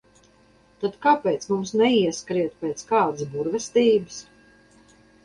Tad 0.83 0.95
kāpēc 1.05 1.43
mums 1.51 1.73
neieskriet 1.81 2.55
pēc 2.63 2.81
kādas 2.93 3.29
burvestības? 3.35 4.19